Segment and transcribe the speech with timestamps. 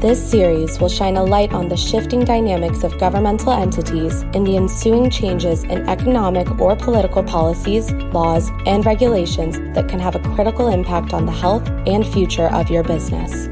[0.00, 4.54] This series will shine a light on the shifting dynamics of governmental entities and the
[4.54, 10.68] ensuing changes in economic or political policies, laws, and regulations that can have a critical
[10.68, 13.48] impact on the health and future of your business.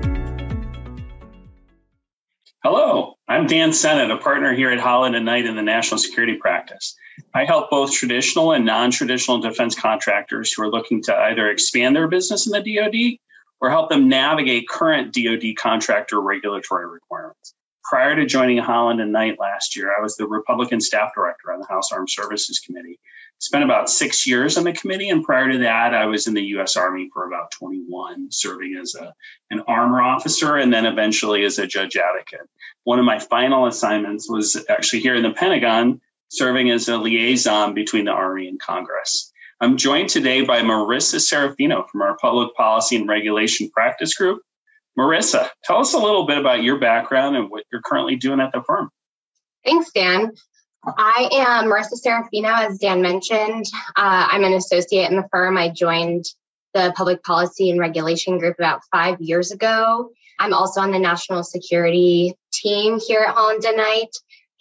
[2.63, 6.35] Hello, I'm Dan Sennott, a partner here at Holland and Knight in the National Security
[6.35, 6.95] Practice.
[7.33, 11.97] I help both traditional and non traditional defense contractors who are looking to either expand
[11.97, 13.19] their business in the DoD
[13.61, 17.55] or help them navigate current DoD contractor regulatory requirements.
[17.85, 21.61] Prior to joining Holland and Knight last year, I was the Republican staff director on
[21.61, 22.99] the House Armed Services Committee.
[23.41, 26.43] Spent about six years on the committee, and prior to that, I was in the
[26.43, 26.77] U.S.
[26.77, 29.13] Army for about 21, serving as a,
[29.51, 32.49] an armor officer and then eventually as a judge advocate.
[32.85, 37.75] One of my final assignments was actually here in the Pentagon, serving as a liaison
[37.75, 39.31] between the Army and Congress.
[39.61, 44.43] I'm joined today by Marissa Serafino from our Public Policy and Regulation Practice Group.
[44.99, 48.53] Marissa, tell us a little bit about your background and what you're currently doing at
[48.53, 48.91] the firm.
[49.65, 50.33] Thanks, Dan.
[50.87, 53.65] I am Marissa Serafino, as Dan mentioned.
[53.97, 55.57] Uh, I'm an associate in the firm.
[55.57, 56.25] I joined
[56.75, 60.11] the Public Policy and Regulation Group about five years ago.
[60.39, 64.11] I'm also on the national security team here at Holland and Knight,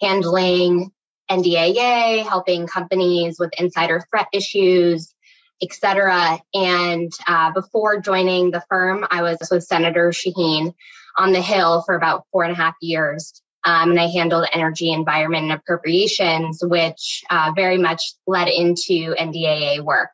[0.00, 0.92] handling
[1.30, 5.14] NDAA, helping companies with insider threat issues,
[5.62, 6.40] etc.
[6.52, 10.74] And uh, before joining the firm, I was with Senator Shaheen
[11.16, 13.40] on the Hill for about four and a half years.
[13.64, 19.80] Um, and I handled energy, environment, and appropriations, which uh, very much led into NDAA
[19.80, 20.10] work.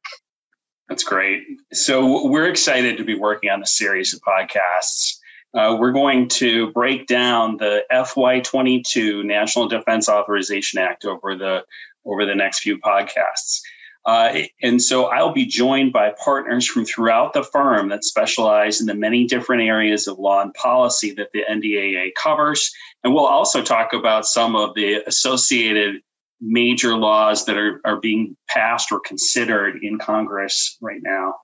[0.89, 1.43] That's great.
[1.73, 5.20] So we're excited to be working on a series of podcasts
[5.55, 11.65] uh, we're going to break down the FY22 National Defense Authorization Act over the
[12.05, 13.61] over the next few podcasts.
[14.07, 18.87] Uh, and so I'll be joined by partners from throughout the firm that specialize in
[18.87, 22.73] the many different areas of law and policy that the NDAA covers.
[23.05, 26.01] And we'll also talk about some of the associated
[26.41, 31.35] major laws that are, are being passed or considered in Congress right now.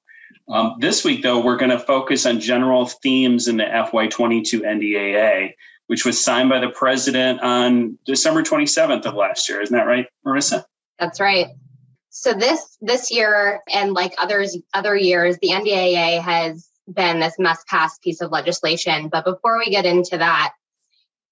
[0.49, 5.55] Um, this week, though, we're going to focus on general themes in the FY22 NDAA,
[5.89, 9.61] which was signed by the president on December 27th of last year.
[9.61, 10.65] Isn't that right, Marissa?
[10.99, 11.49] That's right.
[12.11, 17.99] So this this year, and like others other years, the NDAA has been this must-pass
[17.99, 19.09] piece of legislation.
[19.09, 20.53] But before we get into that,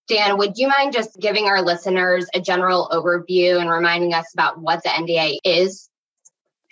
[0.09, 4.61] Dan, would you mind just giving our listeners a general overview and reminding us about
[4.61, 5.89] what the NDA is?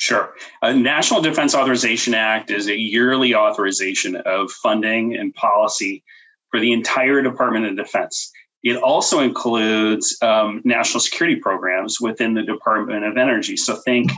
[0.03, 0.35] Sure.
[0.63, 6.03] A National Defense Authorization Act is a yearly authorization of funding and policy
[6.51, 8.33] for the entire Department of Defense.
[8.65, 13.57] It also includes um, national security programs within the Department of Energy.
[13.57, 14.11] So think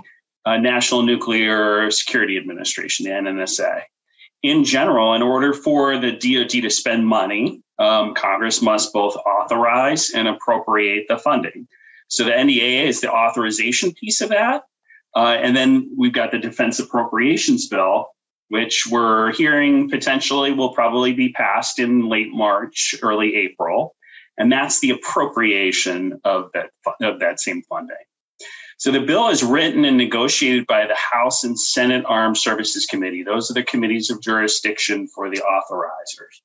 [0.47, 3.83] uh, National Nuclear Security Administration, the NNSA.
[4.43, 10.13] In general, in order for the DoD to spend money, um, Congress must both authorize
[10.15, 11.69] and appropriate the funding.
[12.09, 14.63] So the NDAA is the authorization piece of that.
[15.17, 18.09] Uh, and then we've got the Defense Appropriations Bill,
[18.49, 23.95] which we're hearing potentially will probably be passed in late March, early April.
[24.37, 26.71] And that's the appropriation of that,
[27.01, 27.97] of that same funding.
[28.79, 33.23] So the bill is written and negotiated by the House and Senate Armed Services Committee.
[33.23, 36.41] Those are the committees of jurisdiction for the authorizers.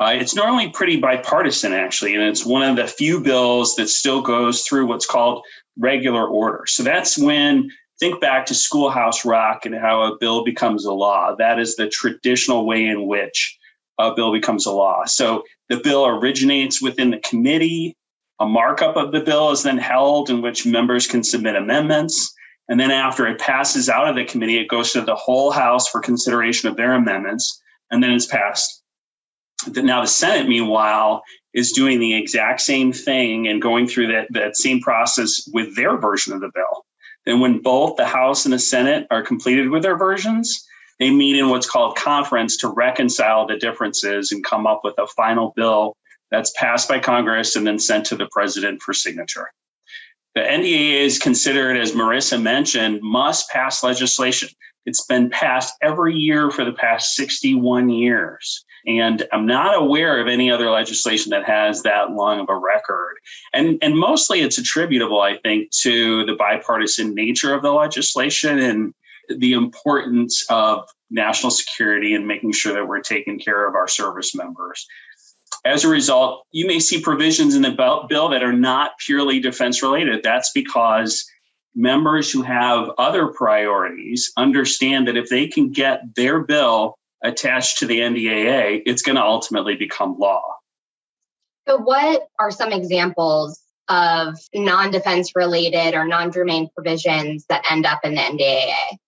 [0.00, 4.22] Uh, it's normally pretty bipartisan, actually, and it's one of the few bills that still
[4.22, 5.44] goes through what's called
[5.78, 6.64] regular order.
[6.66, 7.70] So that's when
[8.00, 11.34] think back to Schoolhouse Rock and how a bill becomes a law.
[11.36, 13.58] That is the traditional way in which
[13.98, 15.04] a bill becomes a law.
[15.04, 17.96] So the bill originates within the committee.
[18.40, 22.34] A markup of the bill is then held in which members can submit amendments.
[22.68, 25.88] And then after it passes out of the committee, it goes to the whole House
[25.88, 27.60] for consideration of their amendments,
[27.90, 28.82] and then it's passed.
[29.74, 31.22] Now, the Senate, meanwhile,
[31.52, 35.96] is doing the exact same thing and going through that, that same process with their
[35.96, 36.84] version of the bill.
[37.26, 40.66] Then, when both the House and the Senate are completed with their versions,
[40.98, 45.06] they meet in what's called conference to reconcile the differences and come up with a
[45.08, 45.96] final bill
[46.30, 49.50] that's passed by Congress and then sent to the president for signature.
[50.34, 54.48] The NDAA is considered, as Marissa mentioned, must pass legislation.
[54.84, 58.64] It's been passed every year for the past 61 years.
[58.86, 63.16] And I'm not aware of any other legislation that has that long of a record.
[63.52, 68.94] And, and mostly it's attributable, I think, to the bipartisan nature of the legislation and
[69.28, 74.34] the importance of national security and making sure that we're taking care of our service
[74.34, 74.86] members.
[75.64, 79.82] As a result, you may see provisions in the bill that are not purely defense
[79.82, 80.22] related.
[80.22, 81.24] That's because
[81.74, 87.86] members who have other priorities understand that if they can get their bill attached to
[87.86, 90.42] the NDAA, it's going to ultimately become law.
[91.66, 97.86] So, what are some examples of non defense related or non germane provisions that end
[97.86, 98.98] up in the NDAA?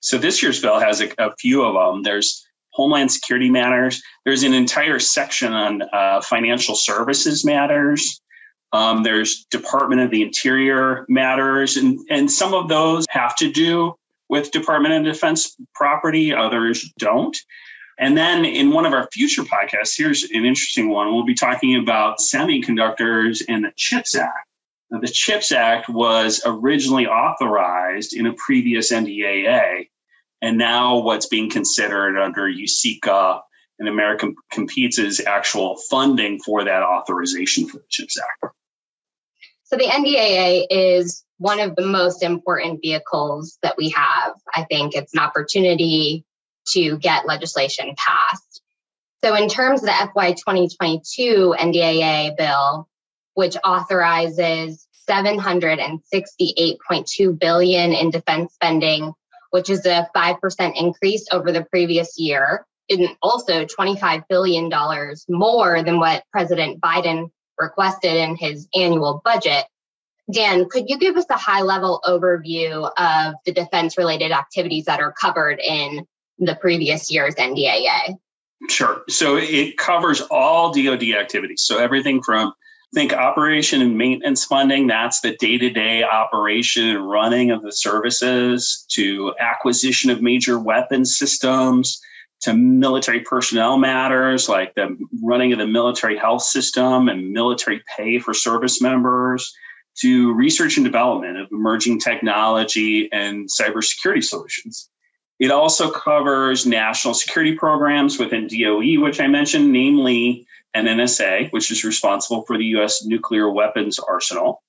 [0.00, 2.02] So, this year's bill has a, a few of them.
[2.02, 4.02] There's Homeland Security matters.
[4.24, 8.20] There's an entire section on uh, financial services matters.
[8.72, 13.94] Um, there's Department of the Interior matters, and, and some of those have to do
[14.28, 17.36] with Department of Defense property, others don't.
[17.98, 21.14] And then in one of our future podcasts, here's an interesting one.
[21.14, 24.48] We'll be talking about semiconductors and the CHIPS Act.
[24.90, 29.88] Now, the CHIPS Act was originally authorized in a previous NDAA,
[30.42, 33.40] and now what's being considered under USICA
[33.78, 38.54] and American Competes is actual funding for that authorization for the CHIPS Act.
[39.64, 44.34] So the NDAA is one of the most important vehicles that we have.
[44.54, 46.24] I think it's an opportunity
[46.68, 48.62] to get legislation passed.
[49.24, 52.88] So in terms of the FY 2022 NDAA bill,
[53.34, 59.12] which authorizes 768.2 billion in defense spending,
[59.50, 64.70] which is a 5% increase over the previous year, and also $25 billion
[65.28, 69.64] more than what President Biden requested in his annual budget.
[70.32, 75.00] Dan, could you give us a high level overview of the defense related activities that
[75.00, 76.06] are covered in
[76.38, 78.16] the previous year's NDAA?
[78.68, 79.02] Sure.
[79.08, 81.62] So it covers all DoD activities.
[81.66, 82.54] So everything from
[82.94, 87.72] think operation and maintenance funding, that's the day to day operation and running of the
[87.72, 92.00] services, to acquisition of major weapon systems,
[92.42, 98.18] to military personnel matters like the running of the military health system and military pay
[98.18, 99.52] for service members,
[100.00, 104.88] to research and development of emerging technology and cybersecurity solutions.
[105.38, 110.46] It also covers national security programs within DOE, which I mentioned, namely
[110.76, 113.04] NNSA, which is responsible for the U.S.
[113.04, 114.62] nuclear weapons arsenal.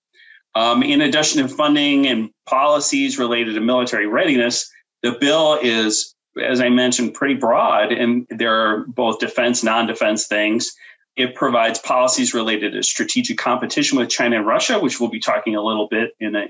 [0.56, 4.72] Um, in addition to funding and policies related to military readiness,
[5.04, 10.28] the bill is, as I mentioned, pretty broad, and there are both defense, non defense
[10.28, 10.72] things.
[11.16, 15.56] It provides policies related to strategic competition with China and Russia, which we'll be talking
[15.56, 16.48] a little bit in a,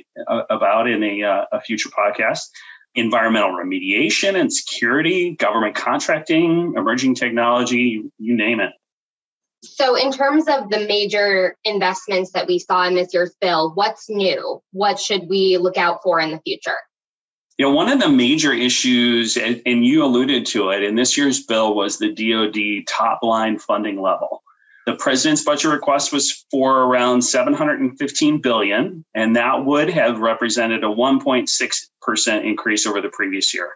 [0.50, 2.48] about in a, uh, a future podcast
[2.96, 8.72] environmental remediation and security, government contracting, emerging technology, you name it.
[9.64, 14.10] So, in terms of the major investments that we saw in this year's bill, what's
[14.10, 14.62] new?
[14.72, 16.78] What should we look out for in the future?
[17.58, 21.44] You know, one of the major issues, and you alluded to it in this year's
[21.44, 24.44] bill, was the DoD top line funding level.
[24.86, 30.88] The president's budget request was for around 715 billion, and that would have represented a
[30.88, 33.72] 1.6% increase over the previous year.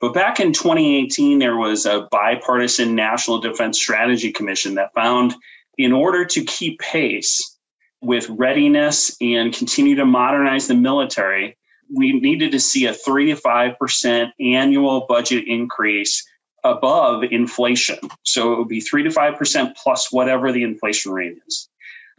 [0.00, 5.34] But back in 2018, there was a bipartisan National Defense Strategy Commission that found
[5.76, 7.58] in order to keep pace
[8.00, 11.58] with readiness and continue to modernize the military,
[11.94, 16.26] we needed to see a 3 to 5% annual budget increase
[16.64, 17.98] above inflation.
[18.24, 21.68] So it would be 3 to 5% plus whatever the inflation rate is.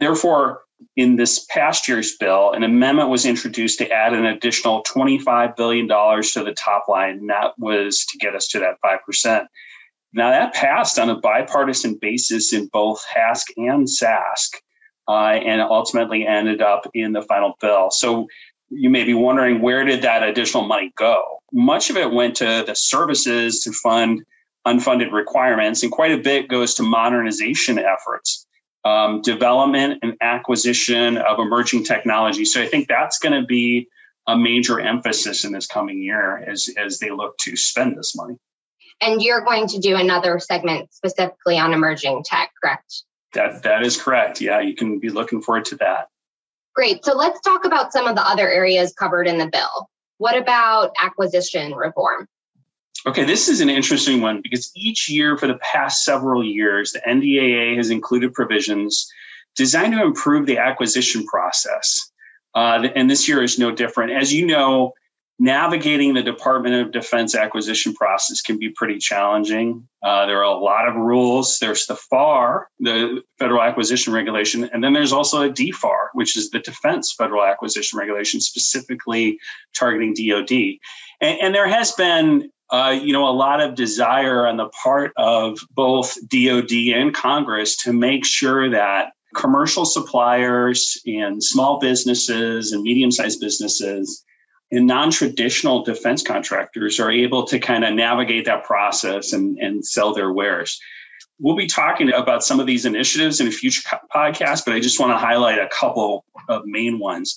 [0.00, 0.62] Therefore,
[0.96, 5.86] in this past year's bill, an amendment was introduced to add an additional $25 billion
[5.88, 9.46] to the top line, and that was to get us to that 5%.
[10.14, 14.56] Now, that passed on a bipartisan basis in both HASC and SASC,
[15.08, 17.90] uh, and ultimately ended up in the final bill.
[17.90, 18.26] So
[18.70, 21.38] you may be wondering where did that additional money go?
[21.52, 24.24] Much of it went to the services to fund
[24.66, 28.46] unfunded requirements, and quite a bit goes to modernization efforts,
[28.84, 32.44] um, development and acquisition of emerging technology.
[32.44, 33.88] So I think that's going to be
[34.26, 38.36] a major emphasis in this coming year as, as they look to spend this money.
[39.00, 43.02] And you're going to do another segment specifically on emerging tech, correct?
[43.34, 44.40] That that is correct.
[44.40, 46.08] Yeah, you can be looking forward to that.
[46.74, 47.04] Great.
[47.04, 49.88] So let's talk about some of the other areas covered in the bill.
[50.18, 52.28] What about acquisition reform?
[53.04, 57.00] Okay, this is an interesting one because each year for the past several years, the
[57.00, 59.10] NDAA has included provisions
[59.56, 62.10] designed to improve the acquisition process.
[62.54, 64.12] Uh, and this year is no different.
[64.12, 64.92] As you know,
[65.40, 69.88] navigating the Department of Defense acquisition process can be pretty challenging.
[70.00, 71.58] Uh, there are a lot of rules.
[71.58, 76.50] There's the FAR, the Federal Acquisition Regulation, and then there's also a DFAR, which is
[76.50, 79.38] the Defense Federal Acquisition Regulation, specifically
[79.74, 80.78] targeting DoD.
[81.20, 85.12] And, and there has been uh, you know, a lot of desire on the part
[85.18, 92.82] of both DoD and Congress to make sure that commercial suppliers and small businesses and
[92.82, 94.24] medium-sized businesses
[94.70, 100.14] and non-traditional defense contractors are able to kind of navigate that process and, and sell
[100.14, 100.80] their wares.
[101.38, 103.82] We'll be talking about some of these initiatives in a future
[104.14, 107.36] podcast, but I just want to highlight a couple of main ones.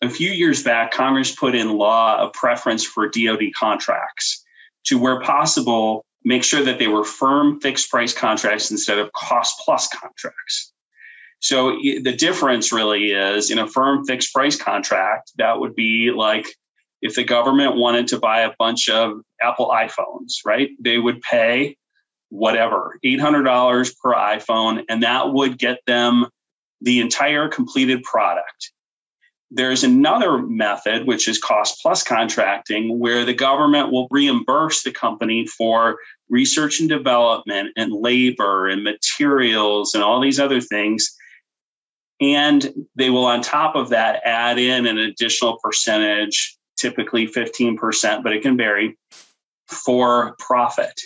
[0.00, 4.39] A few years back, Congress put in law a preference for DoD contracts
[4.84, 9.60] to where possible, make sure that they were firm fixed price contracts instead of cost
[9.64, 10.72] plus contracts.
[11.40, 16.46] So the difference really is in a firm fixed price contract, that would be like
[17.00, 20.68] if the government wanted to buy a bunch of Apple iPhones, right?
[20.78, 21.76] They would pay
[22.28, 26.26] whatever, $800 per iPhone, and that would get them
[26.82, 28.72] the entire completed product.
[29.50, 35.46] There's another method, which is cost plus contracting, where the government will reimburse the company
[35.46, 41.10] for research and development and labor and materials and all these other things.
[42.20, 48.32] And they will, on top of that, add in an additional percentage, typically 15%, but
[48.32, 48.96] it can vary,
[49.66, 51.00] for profit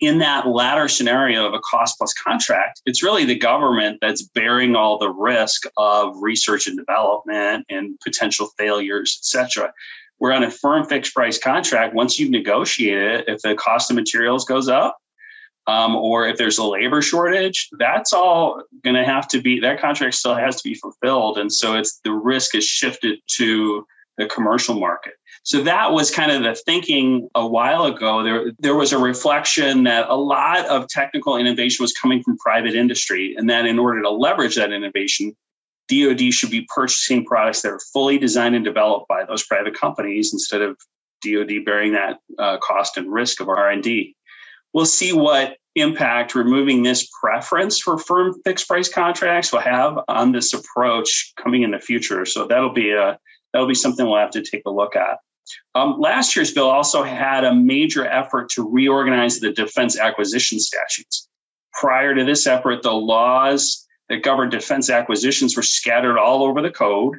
[0.00, 4.76] in that latter scenario of a cost plus contract, it's really the government that's bearing
[4.76, 9.72] all the risk of research and development and potential failures, et cetera.
[10.18, 11.94] We're on a firm fixed price contract.
[11.94, 14.98] Once you've negotiated it, if the cost of materials goes up,
[15.66, 19.80] um, or if there's a labor shortage, that's all going to have to be that
[19.80, 23.84] contract still has to be fulfilled, and so it's the risk is shifted to
[24.16, 25.14] the commercial market.
[25.42, 28.22] So that was kind of the thinking a while ago.
[28.22, 32.74] There, there was a reflection that a lot of technical innovation was coming from private
[32.74, 35.36] industry, and that in order to leverage that innovation,
[35.88, 40.32] DoD should be purchasing products that are fully designed and developed by those private companies
[40.32, 40.76] instead of
[41.22, 44.14] DoD bearing that uh, cost and risk of R&D.
[44.72, 50.32] We'll see what impact removing this preference for firm fixed price contracts will have on
[50.32, 52.24] this approach coming in the future.
[52.24, 53.18] So that'll be a
[53.56, 55.16] that'll be something we'll have to take a look at.
[55.74, 61.26] Um, last year's bill also had a major effort to reorganize the defense acquisition statutes.
[61.72, 66.70] Prior to this effort, the laws that govern defense acquisitions were scattered all over the
[66.70, 67.16] code,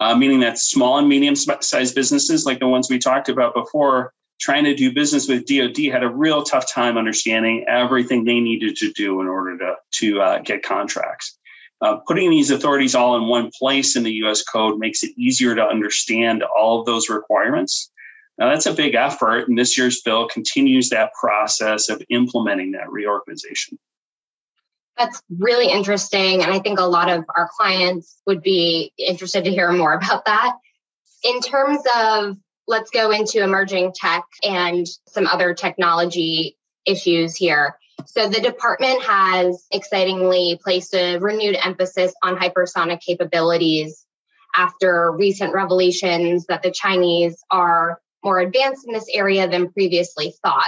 [0.00, 4.14] uh, meaning that small and medium sized businesses, like the ones we talked about before,
[4.40, 8.76] trying to do business with DoD had a real tough time understanding everything they needed
[8.76, 11.37] to do in order to, to uh, get contracts.
[11.80, 15.54] Uh, putting these authorities all in one place in the US code makes it easier
[15.54, 17.90] to understand all of those requirements.
[18.36, 22.90] Now, that's a big effort, and this year's bill continues that process of implementing that
[22.90, 23.78] reorganization.
[24.96, 26.42] That's really interesting.
[26.42, 30.24] And I think a lot of our clients would be interested to hear more about
[30.24, 30.56] that.
[31.24, 37.76] In terms of, let's go into emerging tech and some other technology issues here.
[38.06, 44.04] So the department has excitingly placed a renewed emphasis on hypersonic capabilities
[44.56, 50.66] after recent revelations that the Chinese are more advanced in this area than previously thought.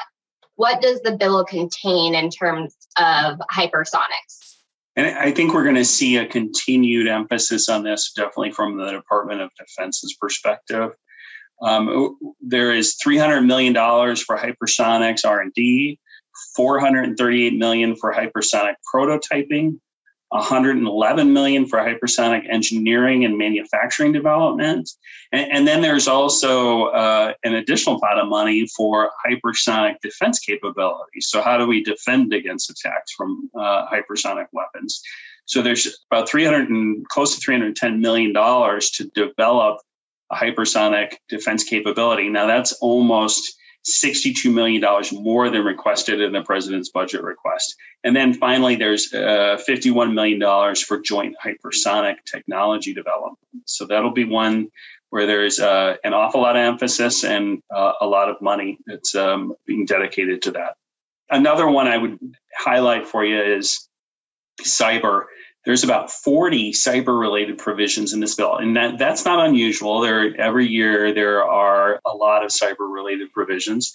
[0.57, 4.59] What does the bill contain in terms of hypersonics?
[4.97, 8.91] And I think we're going to see a continued emphasis on this, definitely from the
[8.91, 10.91] Department of Defense's perspective.
[11.63, 13.75] Um, there is $300 million
[14.17, 15.99] for hypersonics R&D.
[16.57, 19.79] 438 million for hypersonic prototyping,
[20.31, 24.89] 111 million for hypersonic engineering and manufacturing development.
[25.33, 31.27] And, and then there's also uh, an additional pot of money for hypersonic defense capabilities.
[31.29, 35.03] So, how do we defend against attacks from uh, hypersonic weapons?
[35.47, 39.79] So, there's about 300 and close to 310 million dollars to develop
[40.31, 42.29] a hypersonic defense capability.
[42.29, 43.57] Now, that's almost
[43.89, 44.83] $62 million
[45.13, 47.77] more than requested in the president's budget request.
[48.05, 53.39] And then finally, there's uh, $51 million for joint hypersonic technology development.
[53.65, 54.69] So that'll be one
[55.09, 59.15] where there's uh, an awful lot of emphasis and uh, a lot of money that's
[59.15, 60.77] um, being dedicated to that.
[61.29, 62.19] Another one I would
[62.57, 63.89] highlight for you is
[64.63, 65.25] cyber
[65.65, 70.01] there's about 40 cyber related provisions in this bill and that, that's not unusual.
[70.01, 73.93] There every year there are a lot of cyber related provisions.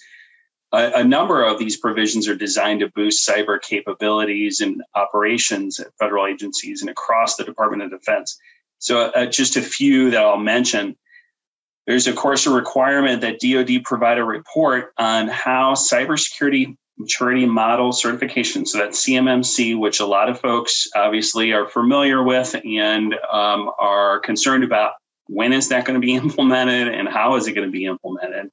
[0.72, 5.88] A, a, number of these provisions are designed to boost cyber capabilities and operations at
[5.98, 8.38] federal agencies and across the department of defense.
[8.78, 10.96] So uh, just a few that i'll mention.
[11.86, 17.92] There's of course a requirement that dod provide a report on how cybersecurity maturity model
[17.92, 18.66] certification.
[18.66, 24.20] So that's CMMC, which a lot of folks obviously are familiar with and um, are
[24.20, 24.92] concerned about
[25.26, 28.50] when is that going to be implemented and how is it going to be implemented.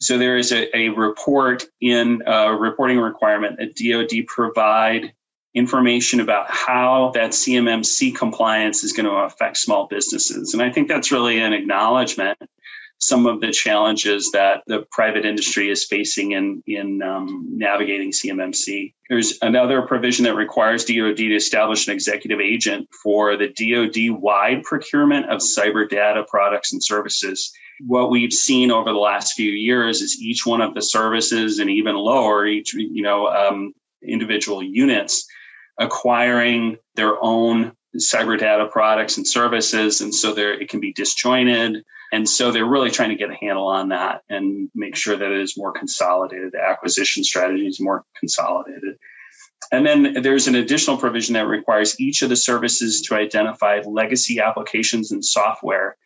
[0.00, 5.14] So there is a, a report in a reporting requirement that DoD provide
[5.54, 10.52] information about how that CMMC compliance is going to affect small businesses.
[10.52, 12.38] And I think that's really an acknowledgement
[12.98, 18.94] some of the challenges that the private industry is facing in in um, navigating CMMC.
[19.08, 24.62] There's another provision that requires DoD to establish an executive agent for the DoD wide
[24.62, 27.52] procurement of cyber data products and services.
[27.86, 31.68] What we've seen over the last few years is each one of the services, and
[31.68, 35.26] even lower, each you know um, individual units
[35.78, 41.84] acquiring their own cyber data products and services, and so there it can be disjointed.
[42.12, 45.30] And so they're really trying to get a handle on that and make sure that
[45.30, 46.52] it is more consolidated.
[46.52, 48.96] The acquisition strategy is more consolidated.
[49.72, 54.38] And then there's an additional provision that requires each of the services to identify legacy
[54.38, 55.96] applications and software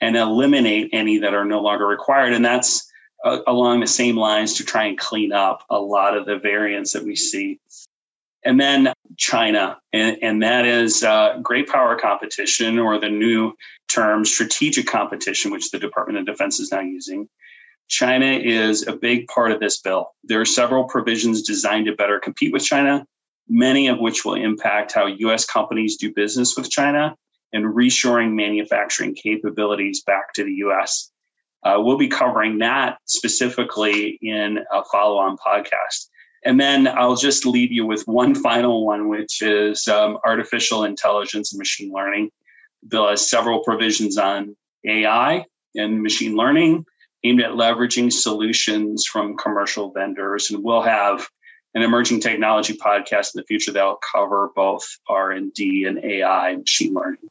[0.00, 2.34] and eliminate any that are no longer required.
[2.34, 2.90] And that's
[3.24, 6.92] uh, along the same lines to try and clean up a lot of the variants
[6.92, 7.58] that we see
[8.46, 13.52] and then China, and, and that is uh, great power competition, or the new
[13.92, 17.28] term strategic competition, which the Department of Defense is now using.
[17.88, 20.12] China is a big part of this bill.
[20.24, 23.04] There are several provisions designed to better compete with China,
[23.48, 25.44] many of which will impact how U.S.
[25.44, 27.16] companies do business with China
[27.52, 31.10] and reshoring manufacturing capabilities back to the U.S.
[31.64, 36.08] Uh, we'll be covering that specifically in a follow on podcast.
[36.44, 41.52] And then I'll just leave you with one final one, which is um, artificial intelligence
[41.52, 42.30] and machine learning.
[42.82, 46.84] The bill has several provisions on AI and machine learning
[47.24, 50.50] aimed at leveraging solutions from commercial vendors.
[50.50, 51.26] And we'll have
[51.74, 56.60] an emerging technology podcast in the future that will cover both R&D and AI and
[56.60, 57.28] machine learning.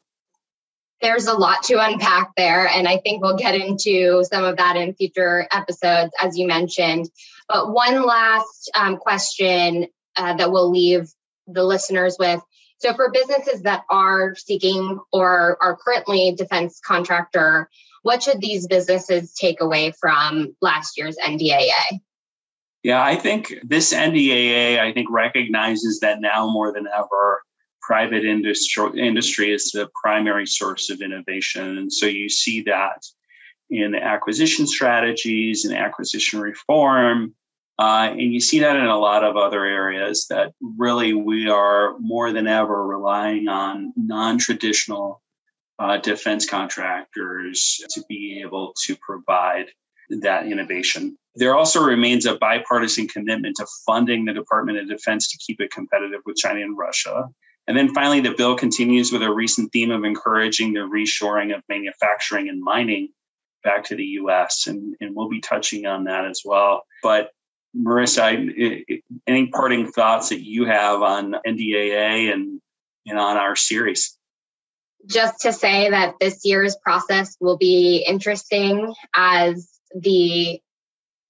[1.02, 4.76] There's a lot to unpack there, and I think we'll get into some of that
[4.76, 7.10] in future episodes, as you mentioned.
[7.48, 11.10] But one last um, question uh, that we'll leave
[11.48, 12.42] the listeners with.
[12.80, 17.70] So, for businesses that are seeking or are currently defense contractor,
[18.02, 22.00] what should these businesses take away from last year's NDAA?
[22.84, 27.42] Yeah, I think this NDAA, I think, recognizes that now more than ever,
[27.82, 31.80] private industry, industry is the primary source of innovation.
[31.80, 33.04] And so you see that
[33.70, 37.34] in acquisition strategies and acquisition reform.
[37.78, 41.98] Uh, and you see that in a lot of other areas that really we are
[42.00, 45.22] more than ever relying on non traditional
[45.80, 49.66] uh, defense contractors to be able to provide
[50.10, 51.18] that innovation.
[51.36, 55.72] There also remains a bipartisan commitment to funding the Department of Defense to keep it
[55.72, 57.28] competitive with China and Russia.
[57.68, 61.62] And then finally, the bill continues with a recent theme of encouraging the reshoring of
[61.68, 63.10] manufacturing and mining
[63.66, 64.68] back to the US.
[64.68, 66.84] And, and we'll be touching on that as well.
[67.04, 67.32] But
[67.76, 68.84] Marissa,
[69.28, 72.62] any parting thoughts that you have on NDAA and,
[73.06, 74.18] and on our series?
[75.06, 80.62] Just to say that this year's process will be interesting as the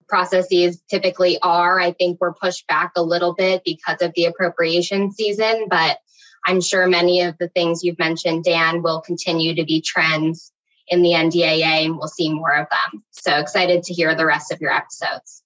[0.08, 1.80] processes typically are.
[1.80, 5.98] I think we're pushed back a little bit because of the appropriation season, but
[6.46, 10.52] I'm sure many of the things you've mentioned, Dan, will continue to be trends
[10.88, 13.04] in the NDAA and we'll see more of them.
[13.12, 15.44] So excited to hear the rest of your episodes.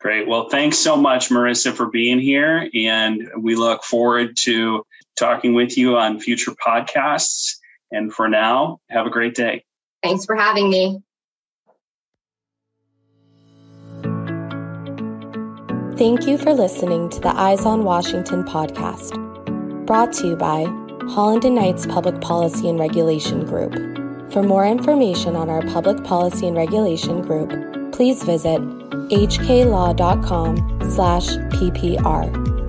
[0.00, 0.26] Great.
[0.26, 2.70] Well, thanks so much, Marissa, for being here.
[2.74, 4.84] And we look forward to
[5.18, 7.56] talking with you on future podcasts.
[7.92, 9.64] And for now, have a great day.
[10.02, 11.02] Thanks for having me.
[15.98, 19.14] Thank you for listening to the Eyes on Washington podcast,
[19.84, 20.64] brought to you by
[21.10, 23.99] Holland and Knights Public Policy and Regulation Group.
[24.32, 27.50] For more information on our Public Policy and Regulation Group,
[27.92, 28.60] please visit
[29.10, 30.56] hklaw.com
[30.88, 32.59] slash ppr.